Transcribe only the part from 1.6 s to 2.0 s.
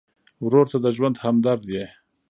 یې.